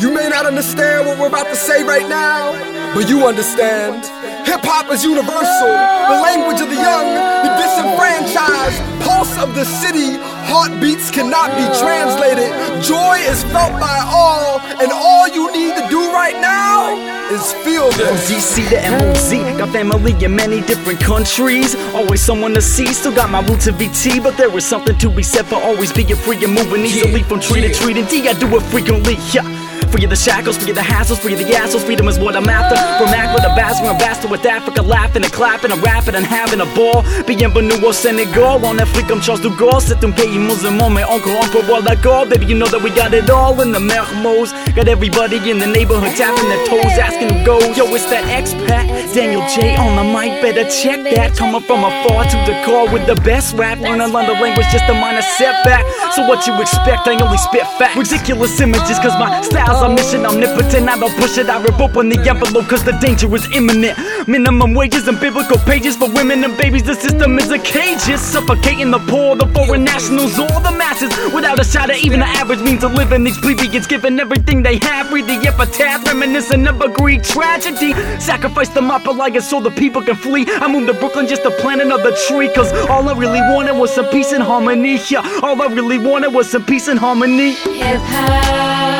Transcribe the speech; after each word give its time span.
You 0.00 0.10
may 0.12 0.28
not 0.28 0.46
understand 0.46 1.06
what 1.06 1.18
we're 1.18 1.28
about 1.28 1.46
to 1.48 1.56
say 1.56 1.82
right 1.84 2.08
now, 2.08 2.52
but 2.94 3.08
you 3.08 3.26
understand. 3.26 4.04
Hip 4.46 4.60
hop 4.64 4.90
is 4.90 5.04
universal, 5.04 5.72
the 6.10 6.18
language 6.18 6.60
of 6.60 6.68
the 6.68 6.76
young, 6.76 7.06
the 7.46 7.50
disenfranchised, 7.54 8.80
pulse 9.02 9.38
of 9.38 9.54
the 9.54 9.64
city. 9.64 10.18
Heartbeats 10.50 11.10
cannot 11.10 11.54
be 11.54 11.64
translated. 11.78 12.50
Joy 12.82 13.22
is 13.30 13.44
felt 13.54 13.78
by 13.78 14.02
all, 14.10 14.60
and 14.82 14.90
all 14.90 15.28
you 15.28 15.52
need 15.52 15.76
to 15.76 15.86
do 15.88 16.10
right 16.10 16.34
now 16.40 16.96
is 17.30 17.52
feel 17.62 17.88
this. 17.92 18.08
From. 18.08 18.18
DC 18.26 18.68
to 18.70 18.78
MOZ, 18.90 19.58
got 19.58 19.70
family 19.70 20.12
in 20.24 20.34
many 20.34 20.60
different 20.62 21.00
countries. 21.00 21.76
Always 21.94 22.20
someone 22.20 22.54
to 22.54 22.60
see, 22.60 22.86
still 22.92 23.14
got 23.14 23.30
my 23.30 23.46
roots 23.46 23.68
in 23.68 23.74
VT, 23.76 24.22
but 24.22 24.36
there 24.36 24.50
is 24.56 24.66
something 24.66 24.98
to 24.98 25.08
be 25.08 25.22
said 25.22 25.46
for 25.46 25.56
always 25.62 25.92
being 25.92 26.16
free 26.16 26.42
and 26.42 26.52
moving 26.54 26.84
easily 26.84 27.22
from 27.22 27.40
tree 27.40 27.60
to 27.60 27.72
tree. 27.72 27.98
And 27.98 28.08
D, 28.08 28.28
I 28.28 28.32
do 28.32 28.48
it 28.56 28.62
frequently, 28.74 29.16
yeah. 29.32 29.61
Free 29.92 30.04
of 30.04 30.10
the 30.10 30.16
shackles, 30.16 30.56
free 30.56 30.70
of 30.70 30.76
the 30.76 30.82
hassles, 30.82 31.18
free 31.20 31.34
of 31.34 31.38
the 31.38 31.54
assholes, 31.54 31.84
freedom 31.84 32.08
is 32.08 32.18
what 32.18 32.34
I'm 32.34 32.48
after. 32.48 32.76
From 32.96 33.12
Aqua 33.12 33.42
to 33.42 33.52
Basra 33.54 33.90
and 33.90 33.98
Basta 33.98 34.26
with 34.26 34.46
Africa, 34.46 34.80
laughing 34.80 35.22
and 35.22 35.30
clapping 35.30 35.70
and 35.70 35.82
rapping 35.84 36.14
and 36.14 36.24
having 36.24 36.62
a 36.62 36.66
ball. 36.74 37.04
Bienvenue 37.26 37.76
au 37.84 37.92
Sénégal, 37.92 38.64
en 38.64 38.78
Afrique 38.78 39.06
comme 39.06 39.20
Charles 39.22 39.42
de 39.42 39.50
Gaulle. 39.50 39.82
C'est 39.82 40.02
un 40.02 40.10
pays 40.10 40.38
musulman, 40.38 40.88
mais 40.88 41.04
encore 41.04 41.44
on 41.44 41.48
peut 41.48 41.60
voir 41.66 41.82
d'accord. 41.82 42.24
Baby, 42.24 42.46
you 42.46 42.56
know 42.56 42.66
that 42.68 42.80
we 42.80 42.88
got 42.90 43.12
it 43.12 43.28
all 43.28 43.60
in 43.60 43.70
the 43.70 43.80
Mermoz. 43.80 44.54
Got 44.74 44.88
everybody 44.88 45.36
in 45.50 45.58
the 45.58 45.66
neighborhood 45.66 46.16
tapping 46.16 46.48
their 46.48 46.64
toes, 46.64 46.96
asking 46.98 47.28
who 47.28 47.44
goes. 47.44 47.76
Yo, 47.76 47.84
it's 47.94 48.08
that 48.08 48.24
expat, 48.32 48.88
Daniel 49.12 49.44
J 49.54 49.76
on 49.76 49.96
the 49.96 50.04
mic, 50.08 50.40
better 50.40 50.64
check 50.70 51.04
that. 51.12 51.36
Coming 51.36 51.60
from 51.60 51.84
afar 51.84 52.24
to 52.24 52.36
the 52.48 52.56
car 52.64 52.88
with 52.90 53.06
the 53.06 53.16
best 53.16 53.54
rap. 53.58 53.78
Learn 53.78 54.00
a 54.00 54.08
language, 54.08 54.66
just 54.72 54.88
a 54.88 54.94
minor 54.94 55.20
setback. 55.36 55.84
So 56.16 56.26
what 56.26 56.46
you 56.46 56.58
expect, 56.62 57.06
I 57.06 57.20
only 57.20 57.36
spit 57.36 57.66
facts. 57.76 57.98
Ridiculous 57.98 58.58
images, 58.58 58.98
cause 58.98 59.12
my 59.20 59.42
style's 59.42 59.81
a 59.82 59.88
mission. 59.88 60.24
Omnipotent, 60.24 60.88
I 60.88 60.98
don't 60.98 61.14
push 61.18 61.38
it, 61.38 61.48
I 61.48 61.60
rip 61.62 61.78
open 61.80 62.08
the 62.08 62.18
envelope, 62.28 62.68
cause 62.68 62.84
the 62.84 62.92
danger 62.92 63.28
is 63.34 63.44
imminent. 63.52 63.98
Minimum 64.28 64.74
wages 64.74 65.08
and 65.08 65.18
biblical 65.18 65.58
pages 65.58 65.96
for 65.96 66.08
women 66.12 66.44
and 66.44 66.56
babies. 66.56 66.84
The 66.84 66.94
system 66.94 67.38
is 67.38 67.50
a 67.50 67.58
cage, 67.58 68.08
it's 68.08 68.22
suffocating 68.22 68.90
the 68.90 69.00
poor, 69.10 69.36
the 69.36 69.46
foreign 69.48 69.84
nationals, 69.84 70.38
all 70.38 70.60
the 70.60 70.70
masses. 70.70 71.10
Without 71.34 71.60
a 71.60 71.64
shot 71.64 71.90
of 71.90 71.96
even 71.96 72.20
the 72.20 72.26
average 72.26 72.60
means 72.60 72.84
of 72.84 72.94
living. 72.94 73.24
These 73.24 73.38
plebeians 73.38 73.86
giving 73.86 74.18
everything 74.20 74.62
they 74.62 74.78
have. 74.78 75.12
Read 75.12 75.26
the 75.26 75.38
epitaph, 75.46 76.06
reminiscent 76.06 76.68
of 76.68 76.80
a 76.80 76.88
Greek 76.88 77.22
tragedy. 77.22 77.92
Sacrifice 78.20 78.68
the 78.68 78.80
Mapalaga 78.80 79.42
so 79.42 79.60
the 79.60 79.70
people 79.70 80.02
can 80.02 80.16
flee. 80.16 80.46
I 80.48 80.70
moved 80.70 80.86
to 80.88 80.94
Brooklyn 80.94 81.26
just 81.26 81.42
to 81.42 81.50
plant 81.50 81.82
another 81.82 82.12
tree. 82.26 82.48
Cause 82.54 82.72
all 82.88 83.08
I 83.08 83.14
really 83.14 83.40
wanted 83.52 83.76
was 83.76 83.92
some 83.92 84.06
peace 84.06 84.32
and 84.32 84.42
harmony. 84.42 85.00
Yeah, 85.08 85.40
all 85.42 85.60
I 85.60 85.66
really 85.66 85.98
wanted 85.98 86.32
was 86.32 86.50
some 86.50 86.64
peace 86.64 86.88
and 86.88 86.98
harmony. 86.98 87.52
Hip 87.52 88.00
hop 88.00 88.91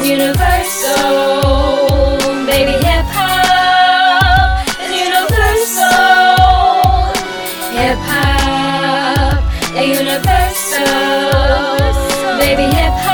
is 0.00 0.08
universal, 0.08 0.96
baby. 2.46 2.72
Hip 2.86 3.06
hop 3.16 4.66
is 4.82 4.92
universal. 5.06 5.88
Hip 7.76 7.98
hop 8.08 9.42
is 9.76 9.86
universal, 9.98 10.88
baby. 12.38 12.66
Hip 12.76 12.94
hop 13.02 13.07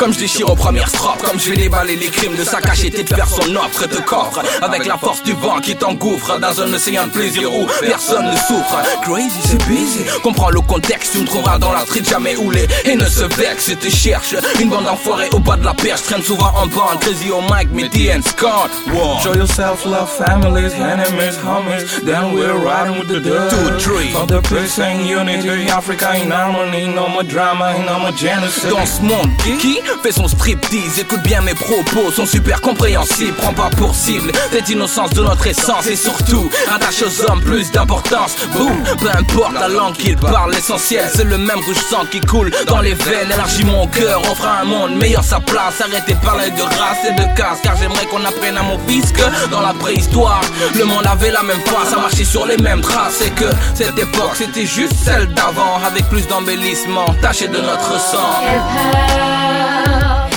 comme 0.00 0.14
je 0.14 0.18
déchire 0.18 0.50
aux 0.50 0.56
premières 0.56 0.88
strophes 0.88 1.22
Comme 1.22 1.38
je 1.38 1.50
vais 1.50 1.58
déballer 1.58 1.94
les 1.94 2.08
crimes 2.08 2.34
de 2.34 2.42
sa 2.42 2.60
cachette 2.62 2.98
et 2.98 3.02
de 3.02 3.14
faire 3.14 3.28
son 3.28 3.54
offre 3.54 3.86
de 3.86 3.98
coffre 3.98 4.40
Avec 4.62 4.86
la 4.86 4.96
force 4.96 5.22
du 5.22 5.34
vent 5.34 5.60
qui 5.60 5.76
t'engouffre 5.76 6.40
Dans 6.40 6.58
un 6.62 6.72
océan 6.72 7.06
de 7.06 7.12
plaisir 7.12 7.52
où 7.52 7.66
personne 7.82 8.24
ne 8.24 8.36
souffre 8.36 8.78
Crazy 9.02 9.40
c'est 9.44 9.62
busy, 9.66 10.00
comprends 10.22 10.48
le 10.48 10.62
contexte 10.62 11.12
Tu 11.12 11.18
me 11.18 11.26
trouveras 11.26 11.58
dans 11.58 11.72
la 11.72 11.80
street 11.80 12.04
jamais 12.08 12.34
houlé 12.36 12.66
Et 12.86 12.96
ne 12.96 13.04
se 13.04 13.24
vexe 13.24 13.68
et 13.68 13.76
te 13.76 13.90
cherche 13.90 14.34
Une 14.58 14.70
bande 14.70 14.84
d'enfoirés 14.84 15.28
au 15.32 15.38
bas 15.38 15.56
de 15.56 15.64
la 15.66 15.74
perche 15.74 16.02
Traîne 16.02 16.22
souvent 16.22 16.50
en 16.56 16.66
bande, 16.66 16.98
crazy 17.00 17.30
au 17.30 17.42
mic, 17.42 17.68
mais 17.70 17.90
and 18.10 18.22
Scott 18.22 18.70
One. 18.86 19.20
Show 19.22 19.34
yourself 19.34 19.84
love, 19.84 20.08
families, 20.08 20.72
enemies, 20.74 21.36
homies. 21.44 22.00
Then 22.04 22.32
we're 22.32 22.56
riding 22.56 22.98
with 22.98 23.08
the 23.08 23.20
dub. 23.20 23.50
Two, 23.50 23.78
three. 23.78 24.10
For 24.12 24.26
the 24.26 24.40
peace 24.40 24.78
and 24.78 25.06
unity, 25.06 25.68
Africa 25.68 26.14
in 26.16 26.30
harmony. 26.30 26.86
No 26.88 27.08
more 27.08 27.22
drama, 27.22 27.76
no 27.84 27.98
more 27.98 28.12
genocide. 28.12 28.70
Dans 28.70 28.86
ce 28.86 29.02
monde 29.02 29.30
qui 29.60 29.78
fait 30.02 30.12
son 30.12 30.28
striptease 30.28 30.98
Écoute 30.98 31.22
bien 31.22 31.40
mes 31.40 31.54
propos, 31.54 32.10
sont 32.10 32.26
super 32.26 32.60
compréhensibles. 32.60 33.34
Prends 33.34 33.52
pas 33.52 33.70
pour 33.76 33.94
cible 33.94 34.32
cette 34.52 34.68
innocence 34.68 35.10
de 35.10 35.22
notre 35.22 35.46
essence 35.46 35.86
Et 35.86 35.96
surtout, 35.96 36.50
attache 36.72 37.02
aux 37.02 37.30
hommes 37.30 37.40
plus 37.40 37.70
d'importance. 37.70 38.36
Boum, 38.52 38.82
peu 38.98 39.10
importe 39.10 39.54
la 39.54 39.68
langue 39.68 39.94
qu'ils 39.94 40.16
parlent 40.16 40.52
L'essentiel 40.52 41.08
c'est 41.14 41.24
le 41.24 41.38
même 41.38 41.58
rouge 41.58 41.76
sang 41.88 42.04
qui 42.10 42.20
coule 42.20 42.50
dans 42.66 42.80
les 42.80 42.94
veines. 42.94 43.30
Élargis 43.32 43.64
mon 43.64 43.86
cœur, 43.86 44.20
offre 44.30 44.46
un 44.46 44.64
monde 44.64 44.96
meilleur 44.96 45.24
sa 45.24 45.40
place. 45.40 45.80
Arrêtez 45.80 46.14
de 46.14 46.20
parler 46.20 46.50
de 46.50 46.62
race 46.62 47.04
et 47.08 47.12
de 47.12 47.36
caste 47.36 47.62
Car 47.62 47.76
j'aimerais 47.76 48.06
qu'on 48.06 48.24
apprenne 48.24 48.56
à 48.56 48.62
mon 48.62 48.78
fils 48.86 49.12
que 49.12 49.50
dans 49.50 49.60
la 49.60 49.72
préhistoire 49.72 50.40
Le 50.76 50.84
monde 50.84 51.06
avait 51.06 51.30
la 51.30 51.42
même 51.42 51.60
face, 51.60 51.92
à 51.92 51.96
marcher 51.96 52.24
sur 52.24 52.46
les 52.46 52.56
mêmes 52.56 52.80
traces 52.80 53.22
Et 53.22 53.30
que 53.30 53.46
cette 53.74 53.98
époque 53.98 54.32
c'était 54.34 54.66
juste 54.66 54.94
celle 55.04 55.32
d'avant 55.34 55.78
Avec 55.86 56.08
plus 56.08 56.26
d'embellissement, 56.26 57.14
taché 57.20 57.48
de 57.48 57.58
notre 57.58 58.00
sang 58.00 59.79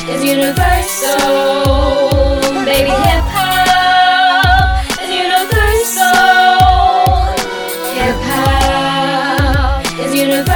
is 0.10 0.24
universal, 0.24 1.18
baby. 2.66 2.92
Hip 3.08 3.26
hop 3.36 4.86
is 5.02 5.10
universal. 5.26 6.18
Hip 7.98 8.20
hop 8.30 9.82
is 10.00 10.12
universal, 10.16 10.53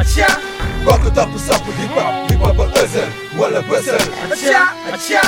acha 0.00 0.40
Bakı 0.86 1.14
tapısa 1.14 1.54
bu 1.54 1.70
hip-hop, 1.82 2.30
hip-hop'a 2.30 2.74
acha 4.32 4.64
acha 4.92 5.22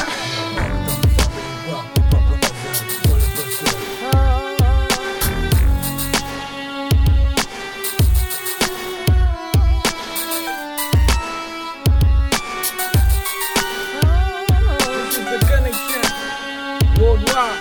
Worldwide, 16.99 17.59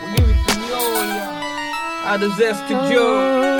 we 0.00 0.16
give 0.16 0.30
it 0.30 0.48
to 0.48 0.60
you, 0.60 0.80
yeah. 1.14 2.06
Out 2.06 2.22
to 2.68 3.55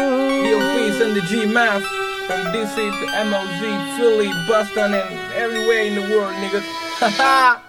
DOPs 0.47 1.01
and 1.01 1.17
the 1.17 1.23
G 1.23 1.45
Math. 1.45 1.83
From 2.27 2.41
DC 2.53 2.75
to 2.75 3.07
MOZ, 3.25 3.97
Philly, 3.97 4.29
Boston, 4.49 4.95
and 4.95 5.33
everywhere 5.35 5.83
in 5.83 5.95
the 5.95 6.03
world, 6.03 6.35
niggas. 6.35 6.63
Haha! 6.99 7.66